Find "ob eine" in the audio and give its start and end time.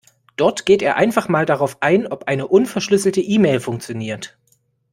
2.07-2.47